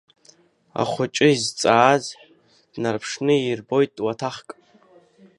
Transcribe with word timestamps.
Ахәыҷы 0.81 1.27
изҵааз 1.35 2.05
днарԥшны 2.73 3.33
иирбоит 3.37 3.93
уаҭахк. 4.05 4.49